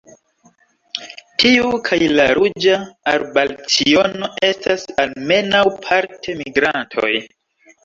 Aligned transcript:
Tiu 1.43 1.67
kaj 1.89 1.99
la 2.19 2.25
Ruĝa 2.39 2.79
arbalciono 3.13 4.33
estas 4.49 4.89
almenaŭ 5.07 5.63
parte 5.87 6.39
migrantoj. 6.43 7.15